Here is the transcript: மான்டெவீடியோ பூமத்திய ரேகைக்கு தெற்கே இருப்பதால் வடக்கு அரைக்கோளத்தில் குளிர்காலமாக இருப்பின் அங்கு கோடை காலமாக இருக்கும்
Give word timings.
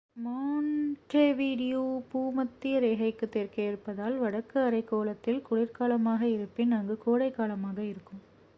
மான்டெவீடியோ 0.17 1.81
பூமத்திய 2.11 2.79
ரேகைக்கு 2.79 3.29
தெற்கே 3.29 3.63
இருப்பதால் 3.67 4.17
வடக்கு 4.17 4.59
அரைக்கோளத்தில் 4.59 5.41
குளிர்காலமாக 5.49 6.21
இருப்பின் 6.27 6.71
அங்கு 6.71 6.97
கோடை 6.97 7.31
காலமாக 7.31 7.79
இருக்கும் 7.83 8.21